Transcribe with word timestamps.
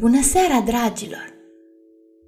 Bună 0.00 0.22
seara, 0.22 0.60
dragilor! 0.64 1.34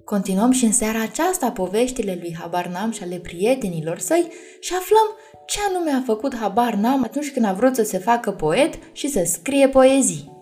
Continuăm 0.05 0.51
și 0.51 0.65
în 0.65 0.73
seara 0.73 1.03
aceasta 1.03 1.51
poveștile 1.51 2.19
lui 2.21 2.37
Habarnam 2.41 2.91
și 2.91 3.03
ale 3.03 3.17
prietenilor 3.17 3.99
săi 3.99 4.29
și 4.61 4.73
aflăm 4.75 5.17
ce 5.47 5.59
anume 5.69 5.91
a 5.91 6.03
făcut 6.05 6.37
Habarnam 6.37 7.03
atunci 7.03 7.33
când 7.33 7.47
a 7.47 7.53
vrut 7.53 7.75
să 7.75 7.83
se 7.83 7.99
facă 7.99 8.31
poet 8.31 8.75
și 8.93 9.09
să 9.09 9.23
scrie 9.25 9.69
poezii. 9.69 10.33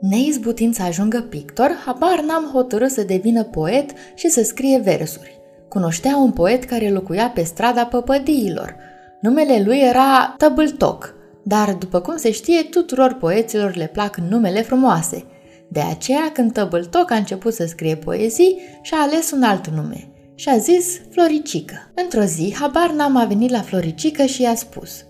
Neizbutind 0.00 0.74
să 0.74 0.82
ajungă 0.82 1.20
pictor, 1.20 1.82
Habarnam 1.84 2.44
hotărâ 2.52 2.86
să 2.86 3.02
devină 3.02 3.44
poet 3.44 3.90
și 4.14 4.28
să 4.28 4.42
scrie 4.42 4.78
versuri. 4.78 5.40
Cunoștea 5.68 6.16
un 6.16 6.32
poet 6.32 6.64
care 6.64 6.90
locuia 6.90 7.30
pe 7.34 7.42
strada 7.42 7.86
păpădiilor. 7.86 8.76
Numele 9.20 9.62
lui 9.64 9.78
era 9.78 10.34
Tăbâltoc, 10.38 11.14
dar 11.42 11.74
după 11.74 12.00
cum 12.00 12.16
se 12.16 12.30
știe, 12.30 12.62
tuturor 12.62 13.12
poeților 13.12 13.76
le 13.76 13.90
plac 13.92 14.16
numele 14.16 14.62
frumoase– 14.62 15.24
de 15.68 15.80
aceea, 15.80 16.30
când 16.32 16.52
Tăbâltoc 16.52 17.10
a 17.10 17.16
început 17.16 17.54
să 17.54 17.64
scrie 17.66 17.96
poezii, 17.96 18.58
și-a 18.82 18.98
ales 18.98 19.30
un 19.30 19.42
alt 19.42 19.68
nume 19.68 20.08
și 20.34 20.48
a 20.48 20.56
zis 20.56 21.00
Floricică. 21.10 21.74
Într-o 21.94 22.22
zi, 22.22 22.54
habar 22.60 22.90
n-am 22.90 23.16
a 23.16 23.24
venit 23.24 23.50
la 23.50 23.60
Floricică 23.60 24.24
și 24.24 24.42
i-a 24.42 24.54
spus 24.54 25.04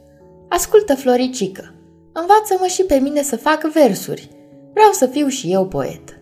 Ascultă, 0.49 0.95
Floricică, 0.95 1.75
învață-mă 2.13 2.67
și 2.67 2.83
pe 2.83 2.95
mine 2.95 3.23
să 3.23 3.37
fac 3.37 3.73
versuri. 3.73 4.29
Vreau 4.73 4.93
să 4.93 5.07
fiu 5.07 5.29
și 5.29 5.53
eu 5.53 5.67
poet. 5.67 6.19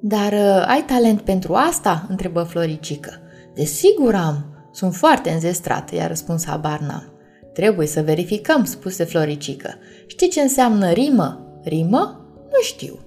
Dar 0.00 0.32
uh, 0.32 0.64
ai 0.66 0.84
talent 0.86 1.20
pentru 1.20 1.54
asta?" 1.54 2.06
întrebă 2.08 2.42
Floricică. 2.42 3.20
Desigur 3.54 4.14
am, 4.14 4.44
sunt 4.72 4.94
foarte 4.94 5.30
înzestrat, 5.30 5.92
i-a 5.92 6.06
răspuns 6.06 6.46
habar 6.46 6.80
n-am. 6.80 7.12
Trebuie 7.52 7.86
să 7.86 8.02
verificăm, 8.02 8.64
spuse 8.64 9.04
Floricică. 9.04 9.74
Știi 10.06 10.28
ce 10.28 10.40
înseamnă 10.40 10.90
rimă? 10.90 11.58
Rimă? 11.64 12.26
Nu 12.44 12.60
știu. 12.62 12.98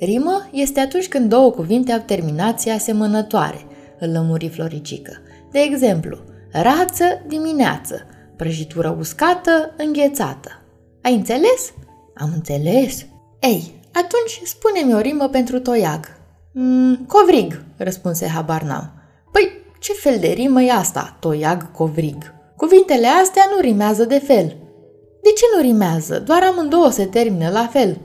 Rimă 0.00 0.48
este 0.52 0.80
atunci 0.80 1.08
când 1.08 1.28
două 1.28 1.50
cuvinte 1.50 1.92
au 1.92 2.02
terminație 2.06 2.72
asemănătoare, 2.72 3.66
îl 4.00 4.10
lămuri 4.12 4.48
Floricică. 4.48 5.12
De 5.50 5.58
exemplu, 5.58 6.18
rață 6.52 7.04
dimineață, 7.26 8.06
prăjitură 8.36 8.96
uscată, 8.98 9.74
înghețată. 9.76 10.50
Ai 11.02 11.14
înțeles? 11.14 11.72
Am 12.14 12.30
înțeles. 12.34 13.06
Ei, 13.40 13.74
atunci 13.92 14.40
spune-mi 14.44 14.94
o 14.94 15.00
rimă 15.00 15.28
pentru 15.28 15.60
toiag. 15.60 16.16
Mm, 16.52 16.96
covrig, 17.06 17.62
răspunse 17.76 18.26
Habarnam. 18.26 18.92
Păi, 19.32 19.50
ce 19.80 19.92
fel 19.92 20.18
de 20.18 20.28
rimă 20.28 20.62
e 20.62 20.72
asta, 20.72 21.16
toiag 21.20 21.72
covrig? 21.72 22.34
Cuvintele 22.56 23.06
astea 23.06 23.42
nu 23.54 23.60
rimează 23.60 24.04
de 24.04 24.18
fel. 24.18 24.46
De 25.22 25.30
ce 25.36 25.44
nu 25.56 25.62
rimează? 25.62 26.18
Doar 26.18 26.42
amândouă 26.42 26.90
se 26.90 27.04
termină 27.04 27.50
la 27.50 27.66
fel. 27.66 27.98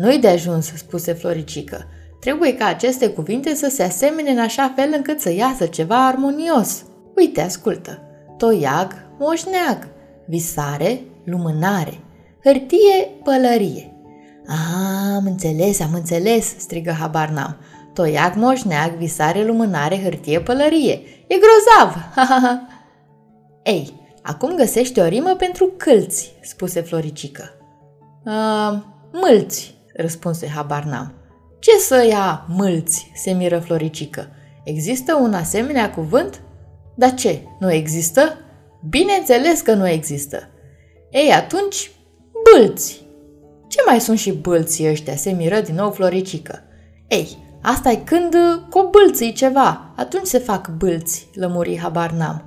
Nu-i 0.00 0.18
de 0.18 0.28
ajuns, 0.28 0.66
spuse 0.76 1.12
Floricică. 1.12 1.86
Trebuie 2.20 2.54
ca 2.56 2.66
aceste 2.66 3.08
cuvinte 3.08 3.54
să 3.54 3.68
se 3.68 3.82
asemene 3.82 4.30
în 4.30 4.38
așa 4.38 4.72
fel 4.76 4.92
încât 4.96 5.20
să 5.20 5.32
iasă 5.32 5.66
ceva 5.66 6.06
armonios. 6.06 6.84
Uite, 7.16 7.40
ascultă. 7.40 8.02
Toiag, 8.36 8.92
moșneag, 9.18 9.88
visare, 10.26 11.00
lumânare, 11.24 12.00
hârtie, 12.44 13.10
pălărie. 13.24 13.92
Am 15.16 15.22
înțeles, 15.24 15.80
am 15.80 15.94
înțeles, 15.94 16.54
strigă 16.58 16.90
habar 16.90 17.28
n-am. 17.28 17.56
Toiag, 17.94 18.34
moșneag, 18.34 18.90
visare, 18.90 19.44
lumânare, 19.44 20.02
hârtie, 20.02 20.40
pălărie. 20.40 21.00
E 21.26 21.36
grozav! 21.36 21.96
Ei, 23.62 24.00
acum 24.22 24.54
găsește 24.54 25.00
o 25.00 25.06
rimă 25.06 25.34
pentru 25.38 25.72
câlți, 25.76 26.34
spuse 26.42 26.80
Floricică. 26.80 27.44
Uh, 28.24 28.78
mâlți, 29.12 29.78
răspunse 30.00 30.48
habar 30.48 30.84
n-am. 30.84 31.14
Ce 31.58 31.70
să 31.78 32.06
ia 32.08 32.44
mâlți, 32.48 33.12
se 33.14 33.30
miră 33.30 33.58
Floricică. 33.58 34.28
Există 34.64 35.14
un 35.14 35.34
asemenea 35.34 35.90
cuvânt? 35.90 36.40
Dar 36.94 37.14
ce, 37.14 37.42
nu 37.58 37.72
există? 37.72 38.38
Bineînțeles 38.88 39.60
că 39.60 39.74
nu 39.74 39.88
există. 39.88 40.48
Ei, 41.10 41.32
atunci, 41.32 41.90
bâlți. 42.44 43.02
Ce 43.68 43.78
mai 43.86 44.00
sunt 44.00 44.18
și 44.18 44.32
bâlții 44.32 44.88
ăștia, 44.88 45.16
se 45.16 45.30
miră 45.30 45.60
din 45.60 45.74
nou 45.74 45.90
Floricică. 45.90 46.62
Ei, 47.08 47.38
asta 47.62 47.90
e 47.90 47.96
când 47.96 48.34
cobâlții 48.70 49.32
ceva, 49.32 49.92
atunci 49.96 50.26
se 50.26 50.38
fac 50.38 50.68
bâlți, 50.68 51.28
lămuri 51.34 51.78
habar 51.78 52.10
n-am. 52.10 52.44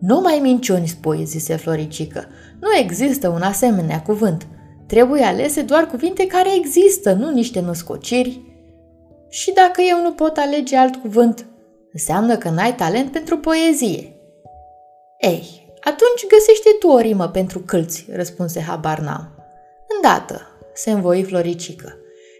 Nu 0.00 0.20
mai 0.20 0.38
minciuni 0.42 0.88
spui, 0.88 1.24
zise 1.24 1.56
Floricică. 1.56 2.24
Nu 2.60 2.76
există 2.78 3.28
un 3.28 3.42
asemenea 3.42 4.02
cuvânt. 4.02 4.46
Trebuie 4.88 5.22
alese 5.22 5.62
doar 5.62 5.86
cuvinte 5.86 6.26
care 6.26 6.54
există, 6.54 7.12
nu 7.12 7.30
niște 7.30 7.60
născociri. 7.60 8.40
Și 9.28 9.52
dacă 9.52 9.80
eu 9.80 10.02
nu 10.02 10.12
pot 10.12 10.36
alege 10.36 10.76
alt 10.76 10.96
cuvânt, 10.96 11.46
înseamnă 11.92 12.36
că 12.36 12.48
n-ai 12.48 12.74
talent 12.74 13.12
pentru 13.12 13.38
poezie. 13.38 14.12
Ei, 15.18 15.72
atunci 15.80 16.26
găsește 16.28 16.70
tu 16.78 16.88
o 16.88 16.98
rimă 16.98 17.28
pentru 17.28 17.58
câlți, 17.58 18.06
răspunse 18.12 18.60
Habarnam. 18.60 19.34
Îndată, 19.94 20.40
se 20.74 20.90
învoi 20.90 21.22
Floricică. 21.22 21.96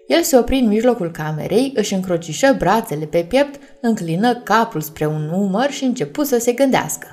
El 0.06 0.22
se 0.22 0.38
opri 0.38 0.58
în 0.58 0.68
mijlocul 0.68 1.10
camerei, 1.10 1.72
își 1.74 1.94
încrocișă 1.94 2.54
brațele 2.58 3.04
pe 3.04 3.24
piept, 3.28 3.60
înclină 3.80 4.36
capul 4.36 4.80
spre 4.80 5.06
un 5.06 5.28
umăr 5.28 5.70
și 5.70 5.84
începu 5.84 6.22
să 6.22 6.38
se 6.38 6.52
gândească. 6.52 7.06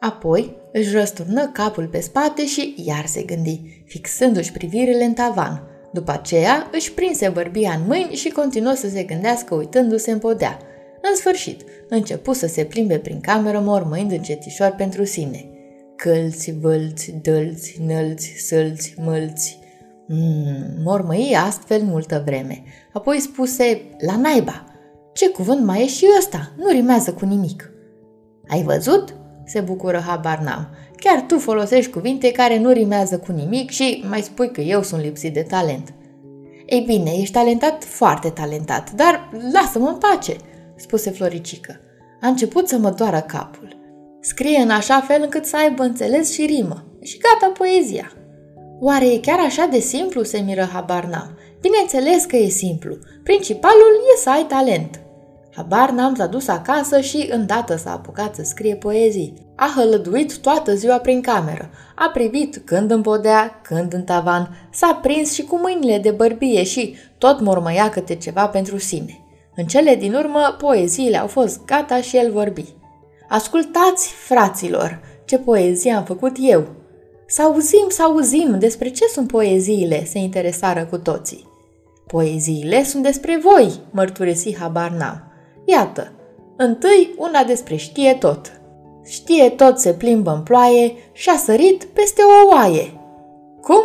Apoi 0.00 0.56
își 0.72 0.92
răsturnă 0.92 1.50
capul 1.52 1.86
pe 1.86 2.00
spate 2.00 2.46
și 2.46 2.74
iar 2.86 3.06
se 3.06 3.22
gândi, 3.22 3.82
fixându-și 3.86 4.52
privirile 4.52 5.04
în 5.04 5.12
tavan. 5.12 5.62
După 5.92 6.10
aceea 6.10 6.68
își 6.72 6.92
prinse 6.92 7.28
bărbia 7.28 7.72
în 7.72 7.86
mâini 7.86 8.14
și 8.14 8.28
continuă 8.28 8.72
să 8.72 8.88
se 8.88 9.02
gândească 9.02 9.54
uitându-se 9.54 10.10
în 10.10 10.18
podea. 10.18 10.58
În 11.02 11.16
sfârșit, 11.16 11.60
începu 11.88 12.32
să 12.32 12.46
se 12.46 12.64
plimbe 12.64 12.98
prin 12.98 13.20
cameră 13.20 13.60
mormâind 13.60 14.12
încetișor 14.12 14.74
pentru 14.76 15.04
sine. 15.04 15.44
Călți, 15.96 16.52
vălți, 16.60 17.14
dălți, 17.22 17.80
nălți, 17.86 18.34
sălți, 18.38 18.94
mălți. 19.04 19.58
Mm, 20.06 20.82
mormăi 20.84 21.36
astfel 21.46 21.82
multă 21.82 22.22
vreme. 22.24 22.62
Apoi 22.92 23.18
spuse, 23.20 23.82
la 23.98 24.16
naiba, 24.16 24.64
ce 25.12 25.30
cuvânt 25.30 25.64
mai 25.64 25.82
e 25.82 25.86
și 25.86 26.06
ăsta? 26.18 26.52
Nu 26.56 26.68
rimează 26.68 27.12
cu 27.12 27.24
nimic. 27.24 27.70
Ai 28.48 28.62
văzut? 28.62 29.14
Se 29.50 29.60
bucură 29.60 30.02
habar 30.06 30.38
n-am. 30.38 30.68
Chiar 30.96 31.24
tu 31.26 31.38
folosești 31.38 31.90
cuvinte 31.90 32.32
care 32.32 32.58
nu 32.58 32.70
rimează 32.70 33.18
cu 33.18 33.32
nimic 33.32 33.70
și 33.70 34.04
mai 34.08 34.20
spui 34.20 34.50
că 34.50 34.60
eu 34.60 34.82
sunt 34.82 35.02
lipsit 35.02 35.34
de 35.34 35.42
talent. 35.42 35.92
Ei 36.66 36.80
bine, 36.80 37.10
ești 37.10 37.34
talentat, 37.34 37.84
foarte 37.84 38.28
talentat, 38.28 38.90
dar 38.90 39.30
lasă-mă 39.52 39.88
în 39.88 39.96
pace, 39.96 40.36
spuse 40.76 41.10
Floricică. 41.10 41.80
A 42.20 42.28
început 42.28 42.68
să 42.68 42.78
mă 42.78 42.90
doară 42.90 43.20
capul. 43.20 43.76
Scrie 44.20 44.58
în 44.58 44.70
așa 44.70 45.00
fel 45.00 45.20
încât 45.22 45.44
să 45.44 45.56
aibă 45.56 45.82
înțeles 45.82 46.32
și 46.32 46.46
rimă. 46.46 46.84
Și 47.02 47.18
gata 47.18 47.52
poezia. 47.58 48.12
Oare 48.80 49.12
e 49.12 49.18
chiar 49.18 49.38
așa 49.38 49.68
de 49.70 49.78
simplu, 49.78 50.22
se 50.22 50.38
miră 50.38 50.68
habar 50.72 51.04
n-am. 51.04 51.38
Bineînțeles 51.60 52.24
că 52.24 52.36
e 52.36 52.48
simplu. 52.48 52.96
Principalul 53.22 53.92
e 54.14 54.18
să 54.18 54.30
ai 54.30 54.44
talent. 54.48 55.00
Habar 55.56 55.90
n-am 55.90 56.14
s-a 56.14 56.26
dus 56.26 56.48
acasă 56.48 57.00
și 57.00 57.28
îndată 57.30 57.76
s-a 57.76 57.92
apucat 57.92 58.34
să 58.34 58.42
scrie 58.44 58.74
poezii. 58.74 59.34
A 59.56 59.72
hălăduit 59.76 60.38
toată 60.38 60.74
ziua 60.74 60.98
prin 60.98 61.20
cameră. 61.20 61.70
A 61.94 62.10
privit 62.12 62.62
când 62.64 62.90
în 62.90 63.02
podea, 63.02 63.60
când 63.62 63.92
în 63.92 64.02
tavan, 64.02 64.68
s-a 64.72 64.98
prins 65.02 65.32
și 65.32 65.42
cu 65.42 65.58
mâinile 65.62 65.98
de 65.98 66.10
bărbie 66.10 66.62
și 66.62 66.96
tot 67.18 67.40
mormăia 67.40 67.88
câte 67.88 68.14
ceva 68.14 68.46
pentru 68.46 68.78
sine. 68.78 69.24
În 69.56 69.66
cele 69.66 69.94
din 69.94 70.14
urmă, 70.14 70.56
poeziile 70.58 71.16
au 71.16 71.26
fost 71.26 71.64
gata 71.64 72.00
și 72.00 72.16
el 72.16 72.32
vorbi. 72.32 72.74
Ascultați, 73.28 74.12
fraților, 74.26 75.00
ce 75.24 75.38
poezie 75.38 75.92
am 75.92 76.04
făcut 76.04 76.36
eu! 76.40 76.66
Să 77.26 77.42
auzim, 77.42 77.86
să 77.88 78.02
auzim 78.02 78.58
despre 78.58 78.88
ce 78.88 79.04
sunt 79.04 79.26
poeziile, 79.26 80.04
se 80.04 80.18
interesară 80.18 80.84
cu 80.84 80.98
toții. 80.98 81.48
Poeziile 82.06 82.84
sunt 82.84 83.02
despre 83.02 83.40
voi, 83.42 83.80
mărturisi 83.90 84.56
habar 84.56 84.90
n-am. 84.90 85.29
Iată, 85.70 86.12
întâi 86.56 87.14
una 87.16 87.44
despre 87.44 87.76
știe 87.76 88.14
tot. 88.14 88.60
Știe 89.04 89.48
tot 89.48 89.78
se 89.78 89.92
plimbă 89.92 90.30
în 90.30 90.42
ploaie 90.42 90.94
și 91.12 91.28
a 91.28 91.36
sărit 91.36 91.84
peste 91.84 92.20
o 92.22 92.54
oaie. 92.54 93.00
Cum? 93.60 93.82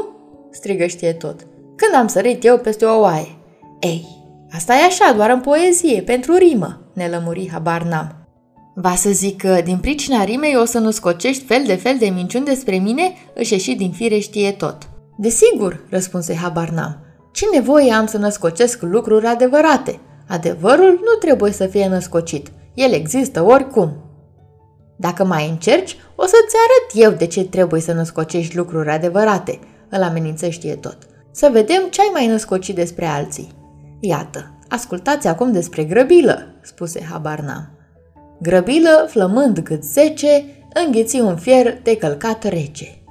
strigă 0.51 0.85
știe 0.85 1.13
tot. 1.13 1.47
Când 1.75 1.95
am 1.95 2.07
sărit 2.07 2.43
eu 2.43 2.57
peste 2.57 2.85
o 2.85 2.99
oaie? 2.99 3.35
Ei, 3.79 4.07
asta 4.51 4.73
e 4.73 4.83
așa, 4.83 5.13
doar 5.15 5.29
în 5.29 5.41
poezie, 5.41 6.01
pentru 6.01 6.35
rimă, 6.35 6.81
ne 6.93 7.07
lămuri 7.07 7.49
habar 7.51 7.83
n-am. 7.83 8.15
Va 8.75 8.95
să 8.95 9.09
zic 9.09 9.41
că 9.41 9.61
din 9.63 9.77
pricina 9.77 10.23
rimei 10.23 10.55
o 10.55 10.65
să 10.65 10.79
nu 10.79 10.91
scocești 10.91 11.45
fel 11.45 11.63
de 11.65 11.75
fel 11.75 11.97
de 11.99 12.05
minciuni 12.05 12.45
despre 12.45 12.77
mine, 12.77 13.13
își 13.33 13.53
ieși 13.53 13.75
din 13.75 13.91
fire 13.91 14.19
știe 14.19 14.51
tot. 14.51 14.77
Desigur, 15.17 15.85
răspunse 15.89 16.35
habar 16.35 16.69
n-am. 16.69 16.97
Ce 17.31 17.45
nevoie 17.53 17.91
am 17.91 18.05
să 18.05 18.17
născocesc 18.17 18.81
lucruri 18.81 19.25
adevărate? 19.25 19.99
Adevărul 20.27 20.99
nu 21.03 21.17
trebuie 21.19 21.51
să 21.51 21.65
fie 21.65 21.87
născocit. 21.87 22.51
El 22.73 22.91
există 22.91 23.43
oricum. 23.43 23.93
Dacă 24.95 25.23
mai 25.25 25.49
încerci, 25.49 25.97
o 26.15 26.23
să-ți 26.25 26.55
arăt 26.55 27.05
eu 27.05 27.17
de 27.17 27.25
ce 27.25 27.45
trebuie 27.45 27.81
să 27.81 27.93
născocești 27.93 28.57
lucruri 28.57 28.89
adevărate, 28.89 29.59
îl 29.89 30.03
amenință 30.03 30.49
știe 30.49 30.75
tot. 30.75 30.97
Să 31.31 31.49
vedem 31.51 31.81
ce 31.89 32.01
ai 32.01 32.09
mai 32.13 32.27
născocit 32.27 32.75
despre 32.75 33.05
alții. 33.05 33.51
Iată, 33.99 34.51
ascultați 34.69 35.27
acum 35.27 35.51
despre 35.51 35.83
grăbilă, 35.83 36.47
spuse 36.61 37.07
Habarnam. 37.11 37.69
Grăbilă, 38.41 39.05
flămând 39.09 39.59
cât 39.59 39.83
zece, 39.83 40.45
înghiți 40.85 41.19
un 41.19 41.37
fier 41.37 41.81
de 41.83 41.97
călcat 41.97 42.43
rece. 42.43 43.03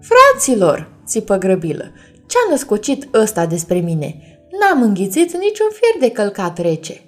Fraților, 0.00 0.90
țipă 1.06 1.36
grăbilă, 1.36 1.92
ce-a 2.26 2.50
născocit 2.50 3.08
ăsta 3.14 3.46
despre 3.46 3.78
mine? 3.78 4.33
N-am 4.60 4.82
înghițit 4.82 5.32
niciun 5.36 5.68
fier 5.70 6.08
de 6.08 6.14
călcat 6.14 6.58
rece. 6.58 7.00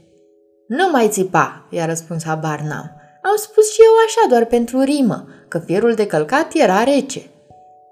Nu 0.68 0.90
mai 0.90 1.08
țipa, 1.08 1.66
i-a 1.70 1.86
răspuns 1.86 2.24
habar 2.24 2.60
n-am. 2.60 2.90
Am 3.22 3.36
spus 3.36 3.72
și 3.72 3.80
eu 3.80 3.92
așa 4.06 4.28
doar 4.28 4.44
pentru 4.44 4.80
rimă, 4.80 5.26
că 5.48 5.58
fierul 5.58 5.94
de 5.94 6.06
călcat 6.06 6.54
era 6.54 6.84
rece. 6.84 7.22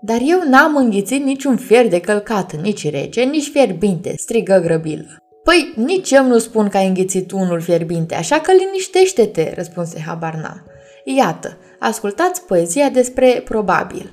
Dar 0.00 0.18
eu 0.20 0.38
n-am 0.48 0.76
înghițit 0.76 1.24
niciun 1.24 1.56
fier 1.56 1.88
de 1.88 2.00
călcat, 2.00 2.52
nici 2.62 2.90
rece, 2.90 3.22
nici 3.22 3.50
fierbinte, 3.50 4.14
strigă 4.16 4.60
grăbilă. 4.64 5.16
Păi, 5.44 5.72
nici 5.76 6.10
eu 6.10 6.26
nu 6.26 6.38
spun 6.38 6.68
că 6.68 6.76
ai 6.76 6.86
înghițit 6.86 7.32
unul 7.32 7.60
fierbinte, 7.60 8.14
așa 8.14 8.40
că 8.40 8.52
liniștește-te, 8.52 9.52
răspunse 9.54 10.02
Habarnam. 10.06 10.62
Iată, 11.04 11.56
ascultați 11.78 12.42
poezia 12.42 12.88
despre 12.88 13.42
probabil. 13.44 14.10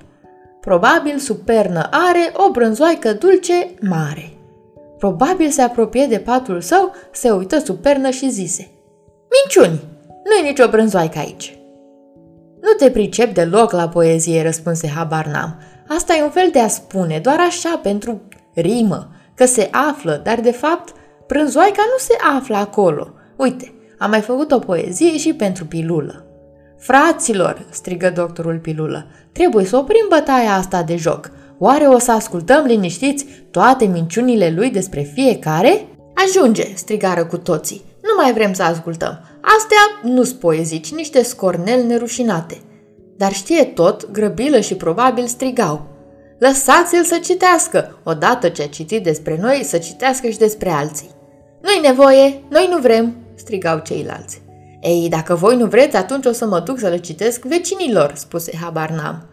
Probabil 0.61 1.17
sub 1.17 1.37
pernă 1.37 1.89
are 1.91 2.31
o 2.33 2.51
brânzoaică 2.51 3.13
dulce 3.13 3.69
mare. 3.81 4.40
Probabil 5.01 5.49
se 5.49 5.61
apropie 5.61 6.05
de 6.05 6.17
patul 6.17 6.61
său, 6.61 6.93
se 7.11 7.31
uită 7.31 7.59
sub 7.59 7.77
pernă 7.77 8.09
și 8.09 8.29
zise 8.29 8.71
Minciuni! 9.31 9.83
Nu-i 10.07 10.49
nicio 10.49 10.67
brânzoaică 10.67 11.19
aici. 11.19 11.57
Nu 12.61 12.71
te 12.77 12.91
pricep 12.91 13.33
deloc 13.33 13.71
la 13.71 13.89
poezie, 13.89 14.41
răspunse 14.41 14.87
Habarnam. 14.87 15.59
Asta 15.87 16.15
e 16.15 16.23
un 16.23 16.29
fel 16.29 16.49
de 16.51 16.59
a 16.59 16.67
spune, 16.67 17.19
doar 17.19 17.39
așa, 17.39 17.79
pentru 17.83 18.21
rimă, 18.53 19.09
că 19.35 19.45
se 19.45 19.69
află, 19.71 20.21
dar 20.23 20.39
de 20.39 20.51
fapt 20.51 20.93
brânzoaica 21.27 21.83
nu 21.91 21.97
se 21.97 22.15
află 22.35 22.55
acolo. 22.55 23.13
Uite, 23.37 23.73
am 23.97 24.09
mai 24.09 24.21
făcut 24.21 24.51
o 24.51 24.59
poezie 24.59 25.17
și 25.17 25.33
pentru 25.33 25.65
pilulă. 25.65 26.25
Fraților, 26.77 27.67
strigă 27.69 28.11
doctorul 28.15 28.59
pilulă, 28.59 29.05
trebuie 29.31 29.65
să 29.65 29.77
oprim 29.77 30.05
bătaia 30.09 30.53
asta 30.53 30.83
de 30.83 30.95
joc. 30.95 31.31
Oare 31.63 31.85
o 31.85 31.97
să 31.97 32.11
ascultăm 32.11 32.65
liniștiți 32.65 33.25
toate 33.51 33.85
minciunile 33.85 34.53
lui 34.55 34.69
despre 34.69 35.01
fiecare? 35.01 35.87
Ajunge, 36.13 36.75
strigară 36.75 37.25
cu 37.25 37.37
toții. 37.37 37.81
Nu 38.01 38.09
mai 38.21 38.33
vrem 38.33 38.53
să 38.53 38.63
ascultăm. 38.63 39.19
Astea 39.41 40.11
nu-s 40.11 40.31
poezii, 40.31 40.79
ci 40.79 40.93
niște 40.93 41.23
scornel 41.23 41.83
nerușinate. 41.83 42.61
Dar 43.17 43.33
știe 43.33 43.63
tot, 43.63 44.11
grăbilă 44.11 44.59
și 44.59 44.75
probabil 44.75 45.25
strigau. 45.25 45.87
Lăsați-l 46.39 47.03
să 47.03 47.19
citească, 47.23 47.99
odată 48.03 48.49
ce 48.49 48.63
a 48.63 48.67
citit 48.67 49.03
despre 49.03 49.37
noi, 49.41 49.63
să 49.63 49.77
citească 49.77 50.27
și 50.27 50.37
despre 50.37 50.69
alții. 50.69 51.09
Nu-i 51.61 51.87
nevoie, 51.87 52.43
noi 52.49 52.67
nu 52.71 52.77
vrem, 52.77 53.15
strigau 53.35 53.79
ceilalți. 53.79 54.41
Ei, 54.81 55.07
dacă 55.09 55.35
voi 55.35 55.57
nu 55.57 55.65
vreți, 55.65 55.95
atunci 55.95 56.25
o 56.25 56.31
să 56.31 56.45
mă 56.45 56.59
duc 56.59 56.79
să 56.79 56.87
le 56.87 56.97
citesc 56.97 57.43
vecinilor, 57.43 58.13
spuse 58.15 58.51
Habarnam. 58.61 59.25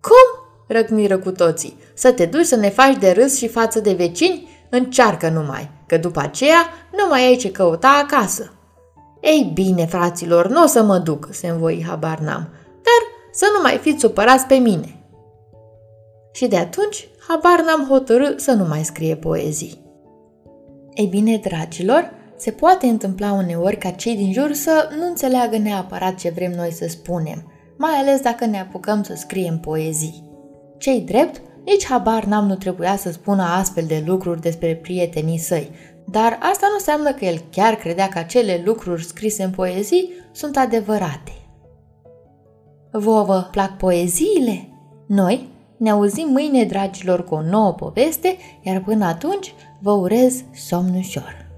Cum? 0.00 0.29
Răcniră 0.72 1.18
cu 1.18 1.30
toții. 1.30 1.76
Să 1.94 2.12
te 2.12 2.26
duci 2.26 2.44
să 2.44 2.56
ne 2.56 2.68
faci 2.68 2.96
de 2.96 3.10
râs 3.10 3.36
și 3.36 3.48
față 3.48 3.80
de 3.80 3.92
vecini? 3.92 4.48
Încearcă 4.70 5.28
numai, 5.28 5.70
că 5.86 5.96
după 5.96 6.20
aceea 6.20 6.66
nu 6.96 7.06
mai 7.08 7.26
ai 7.26 7.36
ce 7.36 7.50
căuta 7.50 8.02
acasă. 8.02 8.52
Ei 9.20 9.50
bine, 9.54 9.86
fraților, 9.86 10.48
nu 10.48 10.62
o 10.62 10.66
să 10.66 10.82
mă 10.82 10.98
duc, 10.98 11.28
se 11.30 11.48
învoi 11.48 11.84
Habarnam, 11.88 12.48
dar 12.72 13.02
să 13.32 13.46
nu 13.56 13.62
mai 13.62 13.78
fiți 13.82 14.00
supărați 14.00 14.46
pe 14.46 14.54
mine. 14.54 14.94
Și 16.32 16.46
de 16.46 16.56
atunci, 16.56 17.08
habar 17.28 17.62
n-am 17.64 17.86
hotărât 17.88 18.40
să 18.40 18.52
nu 18.52 18.64
mai 18.64 18.84
scrie 18.84 19.16
poezii. 19.16 19.82
Ei 20.94 21.06
bine, 21.06 21.36
dragilor, 21.36 22.10
se 22.36 22.50
poate 22.50 22.86
întâmpla 22.86 23.32
uneori 23.32 23.76
ca 23.76 23.90
cei 23.90 24.16
din 24.16 24.32
jur 24.32 24.52
să 24.52 24.88
nu 24.98 25.06
înțeleagă 25.06 25.56
neapărat 25.58 26.14
ce 26.14 26.32
vrem 26.34 26.52
noi 26.52 26.72
să 26.72 26.86
spunem, 26.88 27.52
mai 27.76 27.92
ales 27.92 28.20
dacă 28.20 28.46
ne 28.46 28.60
apucăm 28.60 29.02
să 29.02 29.14
scriem 29.16 29.58
poezii. 29.58 30.29
Cei 30.80 31.00
drept, 31.00 31.40
nici 31.64 31.86
habar 31.86 32.24
n-am 32.24 32.46
nu 32.46 32.54
trebuia 32.54 32.96
să 32.96 33.10
spună 33.10 33.42
astfel 33.42 33.84
de 33.86 34.02
lucruri 34.06 34.40
despre 34.40 34.76
prietenii 34.76 35.38
săi, 35.38 35.70
dar 36.04 36.38
asta 36.52 36.66
nu 36.68 36.74
înseamnă 36.74 37.12
că 37.12 37.24
el 37.24 37.42
chiar 37.50 37.74
credea 37.74 38.08
că 38.08 38.18
acele 38.18 38.62
lucruri 38.64 39.04
scrise 39.04 39.42
în 39.42 39.50
poezii 39.50 40.10
sunt 40.32 40.56
adevărate. 40.56 41.32
Vă 42.90 43.22
vă 43.22 43.48
plac 43.50 43.76
poeziile? 43.76 44.68
Noi 45.06 45.48
ne 45.76 45.90
auzim 45.90 46.28
mâine, 46.28 46.64
dragilor, 46.64 47.24
cu 47.24 47.34
o 47.34 47.42
nouă 47.42 47.72
poveste, 47.72 48.36
iar 48.60 48.82
până 48.82 49.04
atunci 49.04 49.54
vă 49.80 49.90
urez 49.90 50.44
somn 50.54 50.94
ușor. 50.94 51.49